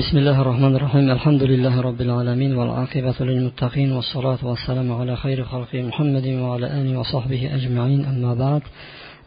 [0.00, 5.72] بسم الله الرحمن الرحيم الحمد لله رب العالمين والعاقبة للمتقين والصلاة والسلام على خير خلق
[5.88, 8.62] محمد وعلى آله وصحبه أجمعين أما بعد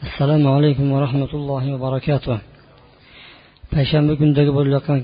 [0.07, 2.37] السلام عليكم ورحمة الله وبركاته
[3.73, 4.99] payshanba kundagi bo'layotgan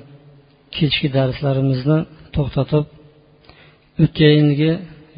[0.78, 1.98] kechki darslarimizni
[2.36, 2.84] to'xtatib
[4.04, 4.72] o'tgan yilgi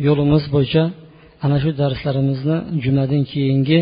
[0.07, 0.83] yo'limiz bo'yicha
[1.45, 3.79] ana shu darslarimizni jumadan keyingi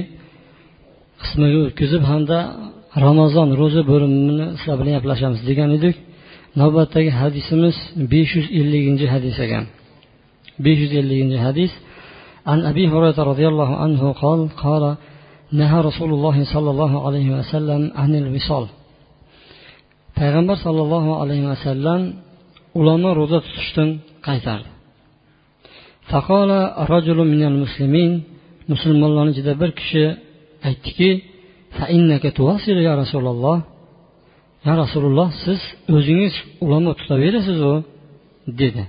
[1.22, 2.38] qismiga o'tkazib hamda
[3.06, 5.96] ramazon ro'za bo'limini sizlar bilan gaplashamiz degan edik
[6.62, 7.76] navbatdagi hadisimiz
[8.12, 9.66] besh yuz elliginchi hadis ekan
[10.66, 11.74] besh yuz elliginchi hadis
[12.52, 14.84] عن أبي هريرة رضي الله عنه قال قال
[15.60, 18.66] نهى رسول الله صلى الله عليه وسلم عن الوصال
[20.20, 22.02] payg'ambar sollallohu alayhi vasallam
[22.80, 23.90] ulama ro'za tutishdan
[24.28, 24.70] qaytardi
[26.12, 26.60] faqola
[26.94, 28.12] rajulun minal muslimin
[28.72, 30.04] musulmonlarni ichida bir kishi
[30.70, 31.12] aytdiki
[32.88, 33.58] ya rasululloh
[34.67, 35.61] Ya rasululloh siz
[35.97, 37.75] o'zingiz ulamo tutaverasizu
[38.61, 38.83] dedi.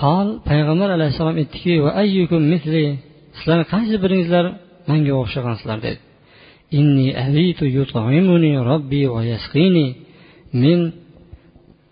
[0.00, 2.84] Qol payg'ambar alayhissalom aytdiki va ayyukum misli
[3.36, 4.44] sizlarni qaysi biringizlar
[4.90, 5.78] manga o'xshagansizlar?
[5.86, 6.00] dedi.
[6.78, 9.86] Inni abitu yut'imuni robbi va yasqini
[10.62, 10.80] men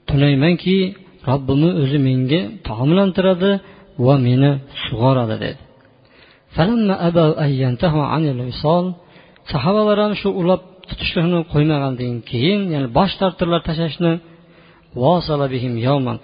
[0.09, 0.79] tunaymanki
[1.29, 3.53] robbimni o'zi menga taomlantiradi
[4.07, 4.51] va meni
[4.85, 5.61] sug'oradi dedi.
[9.53, 10.63] Sahobalar ham shu ulab
[10.99, 14.13] tutishlikni qo'ymagandan keyin ya'ni bosh tortdilar tashlashni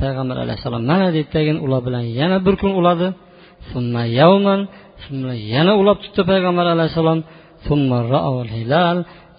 [0.03, 3.09] payg'ambar alayhissalom mana deydidagin ular bilan yana bir kun uladi.
[5.55, 7.19] Yana ulab tutdi payg'ambar alayhissalom.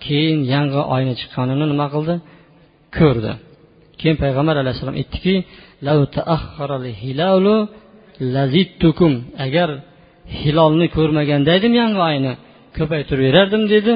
[0.06, 2.16] Keyin yangi oyni chiqqanini nima qildi?
[2.98, 3.32] Ko'rdi.
[4.00, 5.36] Keyin payg'ambar alayhissalom aytdiki
[9.46, 9.70] agar
[10.42, 12.34] hilolni ko'rmaganda edim yangi oyni
[12.78, 13.94] ko'paytirib berardim dedi.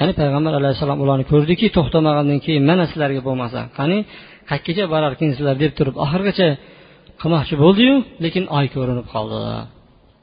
[0.00, 3.60] Ya'ni payg'ambar alayhissalom ularni ko'rdiki to'xtamagandan keyin mana sizlarga bo'lmasa.
[3.78, 3.98] Qani
[4.50, 6.48] qayergacha borarkinsizlar deb turib oxirigacha
[7.20, 7.94] qilmoqchi bo'ldiyu
[8.24, 9.38] lekin oy ko'rinib qoldi.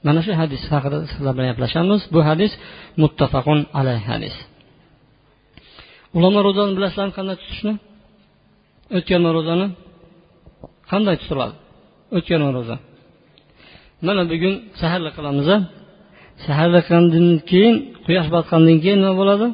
[0.08, 2.02] Mana shu hadis haqida sizlar bilan gaplashamiz.
[2.13, 2.52] Bu hadis
[3.02, 4.36] muttafaqun alay hadis.
[6.18, 7.74] Ulamo ro'zani bilasizlarmi qanday tutishni?
[8.97, 9.66] O'tgan ro'zani
[10.92, 11.56] qanday tutiladi?
[12.18, 12.75] O'tgan ro'za.
[14.08, 15.47] Mana bugun saharlik qilamiz
[16.46, 19.48] saharlagandan keyin quyosh botgandan keyin nima bo'ladi?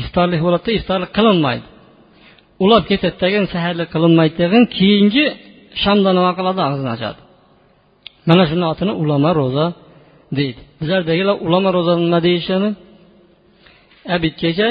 [0.00, 1.66] Iftorlik bo'ladida iftorlik qilinmaydi.
[2.64, 5.24] Ulab ketadi degan saharlik qilinmaydi degan keyingi
[5.82, 6.60] shamda nima qiladi?
[6.68, 7.20] Og'zini ochadi.
[8.28, 9.66] Mana shuni otini ulamo ro'za
[10.38, 10.60] deydi.
[10.80, 12.68] Bizlardagilar ulamo ro'za nima deyishadi?
[14.16, 14.68] Abidgacha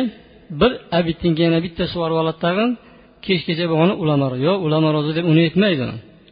[0.60, 2.70] bir abiddan keyin bitta sug'orib oladi tag'in
[3.26, 5.86] kechgacha bo'lgani ulamo yo'q ulamo ro'za deb uni aytmaydi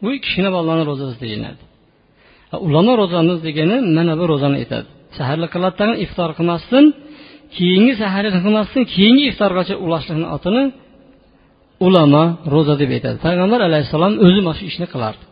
[0.05, 1.61] u kichkina bolalarni ro'zasi deyiladi.
[2.67, 4.87] Ulamo ro'zamiz degani mana bu ro'zani aytadi.
[5.17, 6.85] Saharlik qiladi iftor qilmasdan
[7.57, 10.63] keyingi saharlik qilmasdan keyingi iftorgacha ulashlikni otini
[11.85, 13.17] ulamo ro'za deb aytadi.
[13.27, 15.23] Payg'ambar alayhissalom o'zi mana shu ishni qilardi.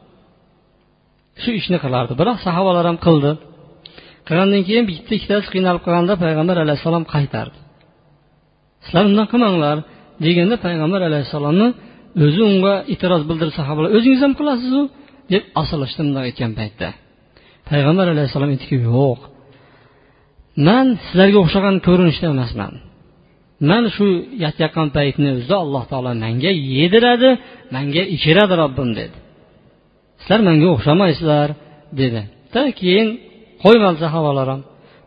[1.42, 2.14] Shu ishni qilardi.
[2.22, 3.32] Biroq sahobalar ham qildi.
[4.28, 7.58] Qilgandan keyin bitta ikkitasi qiynalib qolganda payg'ambar alayhissalom qaytardi.
[8.86, 9.78] Sizlar undan qilmanglar
[10.26, 11.68] deganda payg'ambar alayhissalomni
[12.26, 13.54] o'zi unga e'tiroz bildirdi.
[13.60, 14.82] Sahobalar o'zingiz ham qilasizu
[15.34, 16.90] deb asalashdi bundoq aytgan paytda.
[17.70, 19.20] Payg'ambar alayhissalom aytdiki yo'q.
[20.68, 22.74] Man sizlarga o'xshagan ko'rinishda emasman.
[23.70, 24.06] Man shu
[24.44, 27.30] yotayotgan paytni o'zida alloh taolo manga yediradi
[27.76, 29.18] manga ichiradi robbim dedi.
[30.22, 31.50] Sizlar manga o'xshamaysizlar
[32.02, 32.22] dedi.
[32.80, 33.08] Keyin
[33.64, 34.62] qo'ymadi sahobalar ham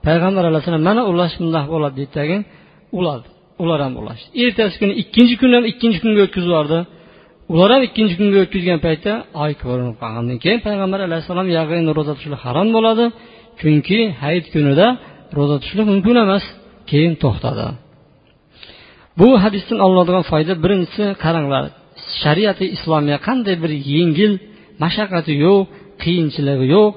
[0.06, 2.36] payg'ambar alayhissalom mana ulash bundoq bo'ladi deydidagi
[2.98, 3.26] uladi
[3.62, 6.78] ular ham ulashdi ertasi kuni ikkinchi kun ham ikkinchi kunga o'tkazib yubordi
[7.53, 9.12] ular ham ikkinchi kunga o'tkazgan paytda
[9.44, 13.05] oy ko'rinib qolgandan keyin payg'ambar alayhissalom yag'in ro'za tutishlik harom bo'ladi.
[13.60, 14.87] Chunki hayit kunida
[15.37, 16.44] ro'za tutishlik mumkin emas
[16.91, 17.66] keyin to'xtadi.
[19.21, 21.65] Bu hadisdan olinadigan foyda birinchisi qaranglar
[22.22, 24.33] shariati islomiya qanday bir yengil
[24.84, 25.60] mashaqqati yo'q
[26.03, 26.93] qiyinchiligi yo'q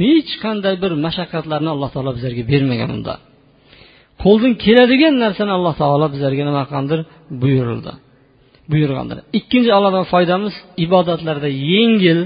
[0.00, 3.14] hech qanday bir mashaqqatlarni alloh taolo bizlarga bermagan unda.
[4.22, 7.00] Qo'ldan keladigan narsani alloh taolo bizlarga nima qilgandir?
[7.42, 7.92] Buyurildi.
[8.72, 10.54] Buyurgandir ikkinchi allodan foydamiz
[10.86, 12.20] ibodatlarda yengil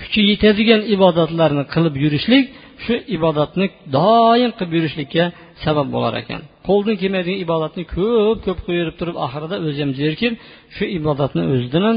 [0.00, 2.44] kuchi yetadigan ibodatlarni qilib yurishlik
[2.84, 3.66] shu ibodatni
[3.96, 5.24] doim qilib yurishlikka
[5.64, 6.40] sabab bo'lar ekan.
[6.68, 10.32] Qo'ldan kelmaydigan ibodatni ko'p ko'p qilaverib turib oxirida o'zi ham zerikib
[10.76, 11.96] shu ibodatni o'zidan ham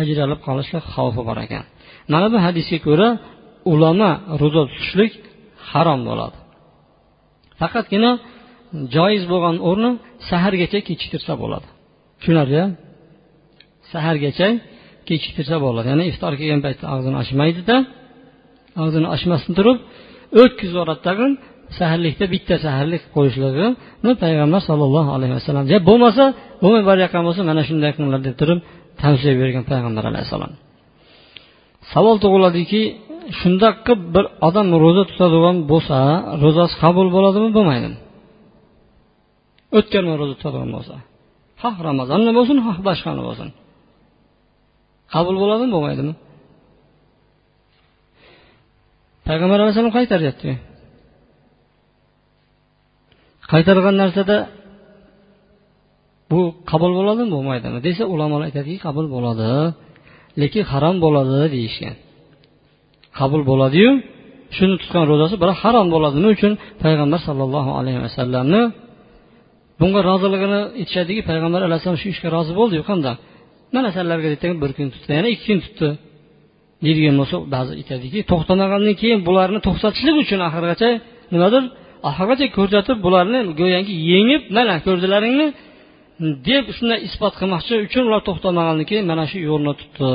[0.00, 1.64] ajralib qolishlik xavfi bor ekan.
[2.12, 3.08] Mana bu hadisga ko'ra
[3.72, 4.10] ulama
[4.40, 5.12] ro'za tutishlik
[5.70, 6.36] harom bo'ladi.
[7.60, 8.12] Faqatgina
[8.96, 9.90] joiz bo'lgan o'rni
[10.28, 11.68] sahargacha kechiktirsa bo'ladi.
[12.18, 12.62] Tushunarli
[13.92, 14.48] sahargacha
[15.08, 15.86] kechiktirsa bo'ladi.
[15.92, 17.76] Ya'ni iftor kelgan paytda og'zini ochmaydida
[18.82, 19.78] og'zini ochmasdan turib
[20.42, 21.32] o'tkazib yuboradi tag'in
[21.78, 26.24] saharlikda bitta saharlik qo'yishligini payg'ambar sallallohu alayhi vasallam bo'lmasa
[26.62, 28.58] bo'lmay borayotgan bo'lsa mana shunday qilinglar deb turib
[29.02, 30.52] tavsiya bergan payg'ambar alayhissalom.
[31.92, 32.82] Savol tug'iladiki
[33.40, 35.98] shundoq qilib bir odam ro'za tutadigan bo'lsa
[36.42, 37.98] ro'zasi qabul bo'ladimi bo'lmaydimi
[39.78, 40.94] o'tgan ro'za tutadigan bo'lsa
[41.62, 43.48] xoh ramazonni bo'lsin xoh boshqani bo'lsin.
[45.14, 46.14] Qabul bo'ladimi bo'lmaydimi?
[49.28, 50.50] Payg'ambar alayhissalom qaytaryapti
[53.52, 54.36] qaytargan narsada
[56.30, 56.40] bu
[56.70, 59.50] qabul bo'ladimi bo'lmaydimi desa ulamolar aytadiki qabul bo'ladi
[60.40, 61.94] lekin harom bo'ladi deyishgan.
[63.18, 63.90] Qabul bo'ladiyu
[64.56, 66.52] shuni tutgan ro'zasi biroq harom bo'ladi nima uchun?
[66.84, 68.62] Payg'ambar sollallohu alayhi vasallamni
[69.80, 73.16] bunga roziligini aytishadiki payg'ambar alayhissalom shu ishga rozi bo'ldiyu qandoq
[73.74, 74.28] mana sanlarga
[74.62, 75.88] bir kun tutdi yana ikki kun tutdi.
[76.84, 80.88] Deydigan bo'lsa ba'zi aytadiki to'xtamagandan keyin bularni to'xtatishlik uchun oxirigacha
[81.34, 81.62] nimadir
[82.08, 85.46] oxirigacha ko'rsatib bularni go'yoki yengib mana ko'rdilaringmi
[86.48, 90.10] deb shunday isbot qilmoqchi uchun ular to'xtamagandan keyin mana shu yo'lni tutdi.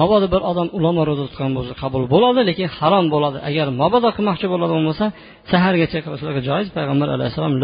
[0.00, 3.38] Mabodo bir odam ulamo ro'za tutgan bo'lsa qabul bo'ladi lekin harom bo'ladi.
[3.48, 5.06] Agar mabodo qilmoqchi bo'ladigan bo'lsa
[5.50, 7.54] sahargacha qilishligi joiz payg'ambar alayhissalom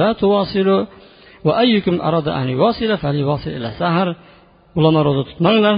[4.79, 5.77] ularni ro'za tutmanglar.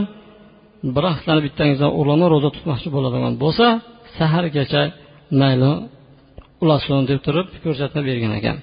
[0.97, 3.67] Biroq sizlarni bittangizdan ularni ro'za tutmoqchi bo'ladigan bo'lsa
[4.19, 4.83] sahargacha
[5.41, 5.73] mayli
[6.63, 8.57] ulasin deb turib ko'rsatma bergan ekan.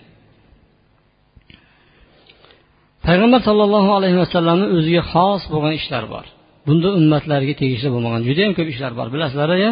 [3.08, 6.26] Payg'ambar sollallohu alayhi vasallamni o'ziga xos bo'lgan ishlar bor.
[6.68, 9.72] Bunda ummatlarga tegishli bo'lmagan judayam ko'p ishlar bor bilasizlar ya?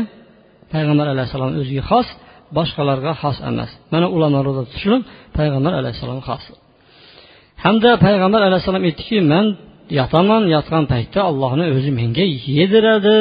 [0.73, 2.07] Payg'ambar alayhissalom o'ziga xos
[2.57, 3.71] boshqalarga xos emas.
[3.93, 5.01] Mana ulamo ro'za tutishlik
[5.37, 6.43] payg'ambar alayhissalom xos.
[7.63, 9.45] Hamda payg'ambar alayhissalom aytdiki man
[9.99, 12.25] yotaman yotgan paytda allohni o'zi menga
[12.57, 13.17] yediradi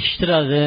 [0.00, 0.64] ichtiradi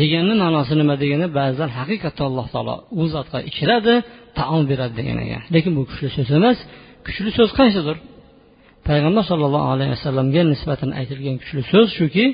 [0.00, 3.94] deganni ma'nosi nima degani ba'zan haqiqatda alloh taolo u zotga ichiradi
[4.38, 5.42] taom beradi degan ekan.
[5.54, 6.58] Lekin bu kuchli so'z emas.
[7.06, 7.96] Kuchli so'z qaysidir?
[8.88, 12.24] Payg'ambar sollallohu alayhi vasallamga nisbatan aytilgan kuchli so'z shuki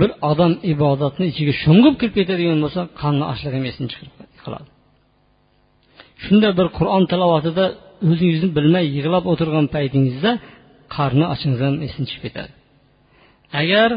[0.00, 4.14] bir odam ibodatni ichiga sho'ng'ib kirib ketadigan bo'lsa qonni ochliq ham esini chiqarib
[4.44, 4.68] qiladi.
[6.24, 7.64] Shunda bir qur'on tilovatida
[8.10, 10.30] o'zingizni bilmay yig'lab o'tirgan paytingizda
[10.96, 12.52] qarni ochingiz ham esdan chiqib ketadi.
[13.60, 13.90] Agar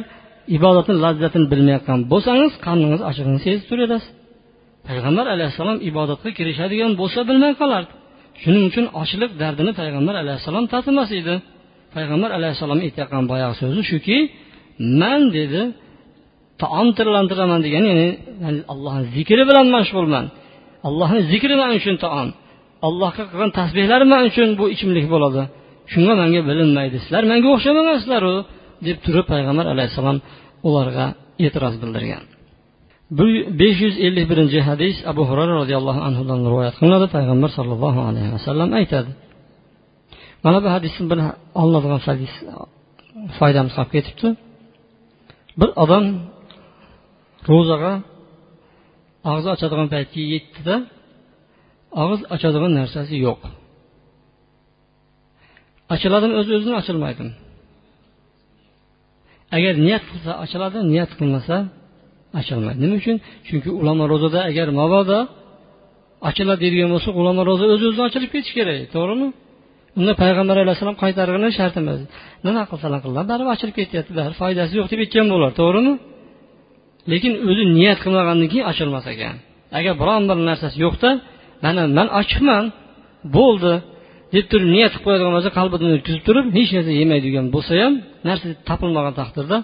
[0.57, 4.11] ibodatni lazzatini bilmayotgan bo'lsangiz qarningiz ochlig'ini sezib turaverasiz
[4.87, 7.91] payg'ambar alayhissalom ibodatga kirishadigan bo'lsa bilmay qolardi.
[8.41, 11.35] Shuning uchun ochliq dardini payg'ambar alayhissalom tatimas edi.
[11.95, 14.17] Payg'ambar alayhissalom aytayotgan boyagi so'zi shuki
[15.01, 15.61] man dedi
[16.61, 17.89] taom tirlantiraman degani
[18.43, 20.25] ya'ni allohni zikri bilan mashg'ulman
[20.87, 22.29] allohni zikri man uchun taom.
[22.87, 25.41] Allohga qilgan tasbehlarim man uchun bu ichimlik bo'ladi.
[25.93, 26.97] Shunga manga bilinmaydi.
[27.03, 28.33] Sizlar manga o'xshamagansizlaru
[28.87, 30.17] deb turib payg'ambar alayhissalom
[30.67, 31.05] ularga
[31.45, 32.23] e'tiroz bildirgan.
[33.61, 37.07] Besh yuz ellik birinchi hadis abu hurara roziyallohu anhudan rivoyat qilinadi.
[37.15, 39.11] Payg'ambar sollallohu alayhi vasallam aytadi.
[40.45, 41.19] Mana bu hadisni bir
[41.61, 42.33] olinadigan hadis
[43.37, 44.27] foydamiz qolib ketibdi.
[45.59, 46.05] Bir odam
[47.49, 47.93] ro'zaga
[49.29, 50.75] og'iz ochadigan paytga yetdida
[52.01, 53.41] og'iz ochadigan narsasi yo'q.
[55.93, 57.31] Ochiladimi o'z o'zidan ochilmaydimi
[59.57, 61.55] agar niyat qilsa ochiladi niyat qilmasa
[62.39, 63.17] ochilmaydi nima uchun?
[63.47, 65.19] Chunki ulamo ro'zada agar mabodo
[66.29, 69.27] ochiladi deydigan bo'lsa ulamo ro'za o'z o'zidan ochilib ketishi kerak to'g'rimi?
[69.99, 71.99] Unda payg'ambar alayhissalom qaytargani shart emas.
[72.45, 75.93] Nima qilsalar qildilar baribir ochilib ketyapti baribir foydasi yo'q deb aytgan bo'lar to'g'rimi?
[77.11, 79.35] Lekin o'zi niyat qilmagandan keyin ochilmas ekan.
[79.77, 81.09] Agar biron bir narsasi yo'qda
[81.63, 82.63] mana man ochiqman
[83.37, 83.73] bo'ldi.
[84.33, 87.93] Deb turib niyat qilib qo'yadigan bo'lsa qalbidan o'tkazib turib hech narsa yemaydigan bo'lsa ham
[88.27, 89.57] narsa topilmagan taqdirda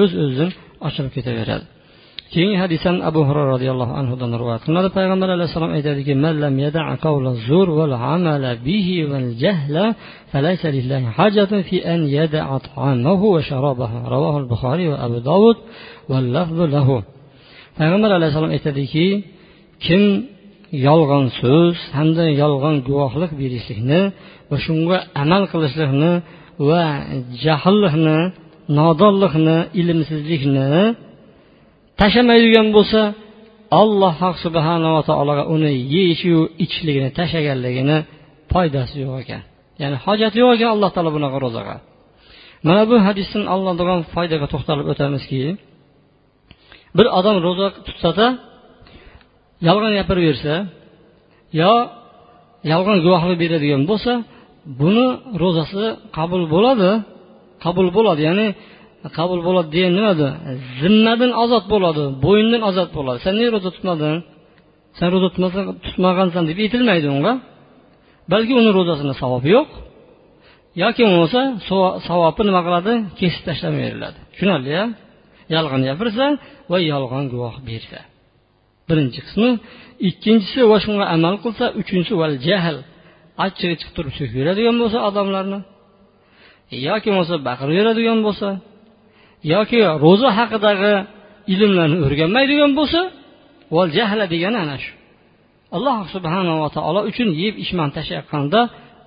[0.00, 0.50] o'z o'zidan
[0.86, 1.64] ochilib ketaveradi.
[2.32, 4.88] Keyingi hadisdan abu hurra roziyallohu anhudan rivoyat qilinadi.
[4.98, 6.12] Payg'ambar alayhissalom aytadiki
[17.78, 19.06] payg'ambar alayhissalom aytadiki
[19.86, 20.02] kim
[20.86, 24.00] yolg'on so'z hamda yolg'on guvohlik berishlikni
[24.50, 26.12] va shunga amal qilishlikni
[26.68, 26.82] va
[27.44, 28.18] jahllikni
[28.78, 30.68] nodonlikni ilmsizlikni
[32.00, 33.00] tashlamaydigan bo'lsa
[33.80, 37.98] alloh subhanava taologa uni yeyishiyu ichishligini tashlaganligini
[38.52, 39.42] foydasi yo'q ekan.
[39.82, 41.76] Ya'ni hojati yo'q ekan alloh taolo bunaqa ro'zaga.
[42.66, 45.42] Mana bu hadisdan olinadigan foydaga to'xtalib o'tamizki
[46.96, 48.26] bir odam ro'za tutsada
[49.66, 50.54] yolg'on gapiraversa
[51.60, 51.72] yo
[52.72, 54.12] yolg'on guvohlik beradigan bo'lsa
[54.80, 55.06] buni
[55.42, 55.84] ro'zasi
[56.18, 56.90] qabul bo'ladi.
[57.64, 58.46] Qabul bo'ladi ya'ni
[59.18, 60.28] qabul bo'ladi degan nimada?
[60.80, 63.18] Zimmadan ozod bo'ladi bo'yindan ozod bo'ladi.
[63.24, 64.16] Sen nega ro'za tutmading?
[64.98, 65.28] San ro'za
[65.86, 67.32] tutmagansan deb aytilmaydi unga.
[68.32, 69.68] Balki uni ro'zasini savobi yo'q.
[70.82, 71.40] Yoki bo'lmasa
[72.08, 72.92] savobni nima qiladi?
[73.20, 74.82] Kesib tashlab beriladi tushunarlia
[75.54, 76.24] yolg'on gapirsa
[76.70, 78.00] va yolg'on guvoh bersa.
[78.92, 79.50] Birinchi qismi
[80.08, 82.76] ikkinchisi va shunga amal qilsa uchinchisi val jahl.
[83.44, 85.58] Achchig'i chiqib turib so'kib yuradigan bo'lsa odamlarni
[86.88, 88.48] yoki bo'lmasa baqirib yuradigan bo'lsa
[89.54, 90.94] yoki ro'za haqidagi
[91.52, 93.00] ilmlarni o'rganmaydigan bo'lsa
[93.76, 94.92] val jahla degani ana shu.
[95.76, 98.60] Alloh subhanava taolo uchun yeb ichman tashlayotganda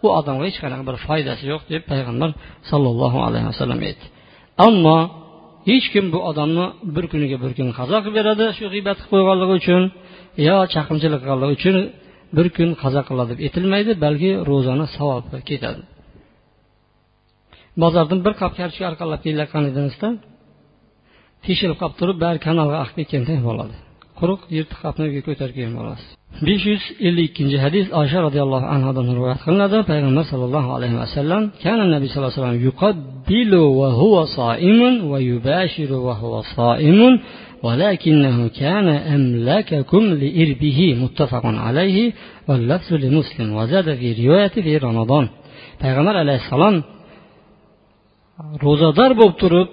[0.06, 2.30] u odamga hech qanaqa bir foydasi yo'q deb payg'ambar
[2.70, 4.06] sollallohu alayhi vasallam aytdi.
[4.68, 5.00] Ammo
[5.70, 9.54] hech kim bu odamni bir kuniga bir kun qazo qilib beradi shu g'iybat qilib qo'yganligi
[9.62, 9.82] uchun
[10.48, 11.76] yo chaqimchilik qilganligi uchun
[12.38, 15.82] bir kun qazo qiladi deb aytilmaydi balki ro'zani savobi ketadi.
[17.82, 20.08] Bozordan bir qop kartoshka orqalab kelayotgan edingizda
[21.46, 23.76] teshilib qolib turib bari kanalga oqib ketgandek bo'ladi.
[24.20, 26.10] Quruq yirtiq qopni uyga ko'tarib kelgan bo'lasiz
[26.47, 31.85] besh yuz ellik ikkinchi hadis oysha roziyallohu anhudan rivoyat qilinadi payg'ambar sallallohu alayhi vasallam kana
[31.95, 37.15] nabiy sallallohu alayhi vasallam yuqabbilu va huwa soimun va yubashiru va huwa soimun
[37.67, 41.99] ولكنه كان أملككم لإربه متفق عليه
[42.49, 45.27] واللفظ لمسلم وزاد في رواية في رمضان
[45.83, 46.77] payg'ambar alayhissalom
[48.65, 49.69] ro'zador bo'lib turib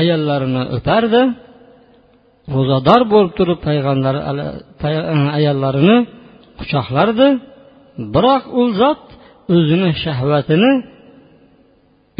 [0.00, 1.22] ayollarini o'pardi
[2.55, 4.93] ro'zador bo'lib turib payg'ambar e,
[5.37, 5.97] ayollarini
[6.59, 7.27] quchoqlardi.
[8.15, 9.03] Biroq u zot
[9.55, 10.71] o'zini shahvatini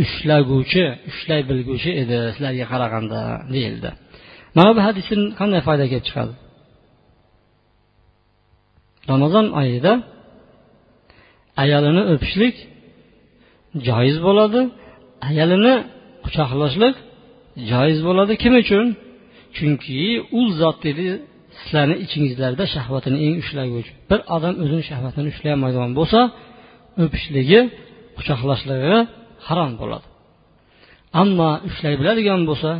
[0.03, 2.17] ushlaguvchi ushlay bilguvchi edi.
[2.33, 3.19] Sizlarga qaraganda
[3.53, 3.89] deyildi.
[4.57, 6.33] Mana bu hadisdan qanday foyda kelib chiqadi?
[9.11, 9.93] Ramazon oyida
[11.63, 12.55] ayolini o'pishlik
[13.87, 14.61] joiz bo'ladi.
[15.29, 15.75] Ayolini
[16.25, 16.95] quchoqlashlik
[17.71, 18.33] joiz bo'ladi.
[18.43, 18.85] Kim uchun?
[19.57, 19.99] Chunki
[20.39, 21.07] u zot dedi
[21.59, 23.91] sizlarni ichingizlarda shahvatini eng ushlaguvchi.
[24.09, 26.19] Bir odam o'zini shahvatini ushlay olmaydigan bo'lsa
[27.03, 27.59] o'pishligi
[28.17, 28.95] quchoqlashligi
[29.47, 30.05] harom bo'ladi.
[31.21, 32.71] Ammo ushlay biladigan bo'lsa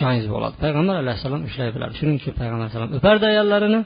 [0.00, 0.54] joiz bo'ladi.
[0.64, 1.92] Payg'ambar alayhissalom ushlay biladi.
[2.00, 3.80] Shuning uchun payg'ambar alayhissalom o'pardi ayollarini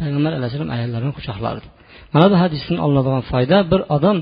[0.00, 1.66] payg'ambar alayhissalom ayollarini quchoqlardi.
[2.14, 4.18] Mana bu hadisdan olinadigan foyda bir odam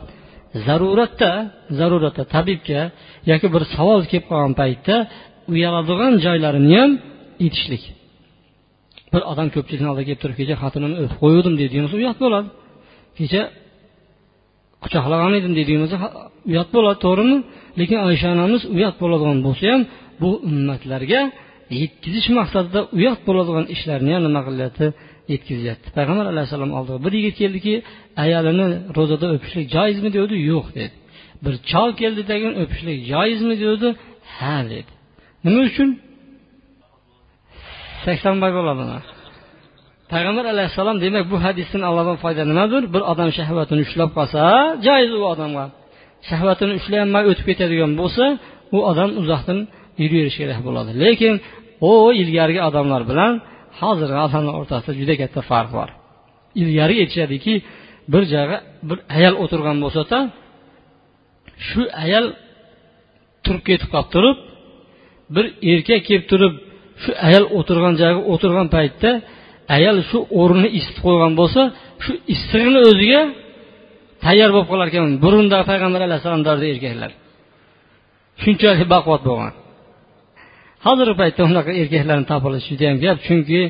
[0.67, 1.31] zaruratda
[1.79, 2.83] zaruratda tabibga
[3.31, 4.97] yoki bir savol kelib qolgan paytda
[5.53, 6.91] uyaladigan joylarini ham
[7.45, 7.83] aytishlik
[9.13, 12.49] bir odam ko'pchilikni oldiga kelib turib kecha xotinimni o'pib qo'yuvdim deydigan bo'lsa uyat bo'ladi.
[13.19, 13.43] Kecha
[14.85, 15.99] quchoqlagan edim deydigan bo'lsa
[16.51, 17.37] uyat bo'ladi to'g'rimi?
[17.81, 19.83] Lekin oysha onamiz uyat bo'ladigan bo'lsa ham
[20.23, 21.21] bu ummatlarga
[21.81, 24.87] yetkazish maqsadida uyat bo'ladigan ishlarni ham nima qilyapti
[25.33, 27.75] yetkazyapti payg'ambar alayhissalom oldiga bir yigit keldiki
[28.25, 28.67] ayolini
[28.97, 30.09] ro'zada o'pishlik joizmi?
[30.17, 30.35] dedi.
[30.53, 30.95] Yo'q dedi.
[31.45, 33.55] Bir chol keldi degan o'pishlik joizmi?
[33.67, 33.89] dedi.
[34.37, 34.91] Ha dedi.
[35.45, 35.89] Nima uchun?
[38.05, 38.85] Saksonboy bo'ladi
[40.13, 42.83] payg'ambar alayhissalom demak bu hadisdan allohdan foyda nimadir?
[42.95, 44.41] Bir odam shahvatini ushlab qolsa
[44.87, 45.65] joiz u odamga.
[46.29, 48.25] Shahvatini ushlayolmay o'tib ketadigan bo'lsa
[48.77, 49.59] u odam uzoqdan
[50.03, 50.91] yuraverish kerak bo'ladi.
[51.05, 51.35] Lekin
[51.91, 53.33] u ilgarigi odamlar bilan
[53.81, 55.89] hozirgi odamlar o'rtasida juda katta farq bor.
[56.63, 57.55] Ilgari aytishadiki
[58.13, 60.19] bir joyga bir ayol o'tirgan bo'lsada
[61.69, 62.27] shu ayol
[63.45, 64.37] turib ketib qolib turib
[65.35, 66.55] bir erkak kelib turib
[67.03, 69.11] shu ayol o'tirgan joyga o'tirgan paytda
[69.77, 71.61] ayol shu o'rnini isitib qo'ygan bo'lsa
[72.05, 73.23] shu issig'ini o'ziga
[74.25, 75.05] tayyor bo'lib qolar ekan.
[75.25, 77.11] Burunda payg'ambar alayhissalom davrida erkaklar.
[78.43, 79.53] Shunchalik baquvvat bo'lgan.
[80.87, 83.61] Hozirgi paytda unaqa erkaklarni topilishi judayam gap chunki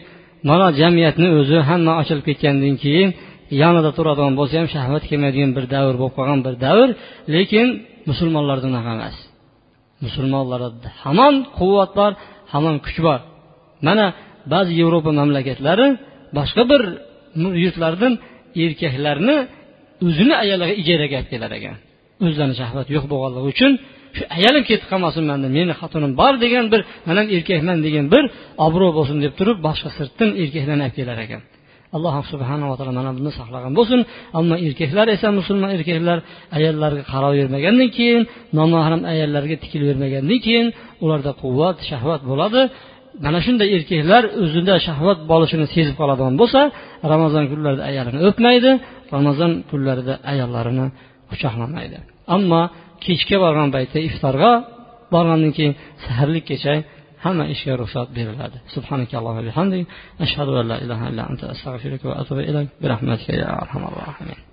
[0.49, 3.09] mana jamiyatni o'zi hamma ochilib ketgandan keyin
[3.63, 6.89] yonida turadigan bo'lsa ham shahvat kelmaydigan bir davr bo'lib qolgan bir davr
[7.35, 7.67] lekin
[8.09, 9.17] musulmonlarda unaqa emas.
[10.05, 12.13] Musulmonlarda hamon quvvat bor
[12.53, 13.21] hamon kuch bor.
[13.87, 14.07] Mana
[14.53, 15.87] ba'zi yevropa mamlakatlari
[16.39, 16.83] boshqa bir
[17.65, 18.13] yurtlardan
[18.65, 19.37] erkaklarni
[20.07, 21.77] o'zini ayoliga ijaraga olib kelar ekan.
[22.27, 23.73] O'zlarini shahvati yo'q bo'lganligi uchun
[24.17, 28.25] shu ayolim ketib qolmasin manda meni xotinim bor degan bir man erkakman degan bir
[28.67, 31.43] obro' bo'lsin deb turib boshqa sirtdan erkaklarni olib kelar ekan.
[31.97, 34.01] Alloh subhanava taolo mana buni saqlagan bo'lsin.
[34.39, 36.19] Ammo erkaklar esa musulmon erkaklar
[36.57, 38.23] ayollarga qarovermagandan keyin
[38.59, 40.67] nomahram ayollarga tikilavermagandan keyin
[41.05, 42.61] ularda quvvat shahvat bo'ladi.
[43.25, 46.61] Mana shunday erkaklar o'zida shahvat bo'lishini sezib qoladigan bo'lsa
[47.13, 48.71] ramazon kunlarida ayolini o'pmaydi
[49.17, 50.87] ramazon kunlarida ayollarini
[51.31, 51.99] quchoqlamaydi.
[52.37, 52.63] Ammo
[53.05, 54.53] kechga borgan paytda iftorga
[55.15, 55.75] borgandan keyin
[57.21, 59.87] همه این شعر رو شاید ببرده سبحانك اللهم بحمدی
[60.21, 64.50] أشهد أن لا إله إلا أنت أستغفرك وأتوب إليك برحمتك يا أرحم الراحمین